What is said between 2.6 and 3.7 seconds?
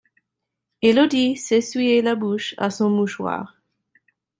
son mouchoir.